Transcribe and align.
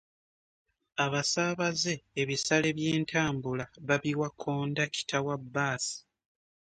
Abasaabaze 1.05 1.93
ebisale 2.21 2.69
by'entambula 2.77 3.65
babiwa 3.87 4.27
kondakita 4.41 5.17
wa 5.25 5.35
bbaasi. 5.41 5.97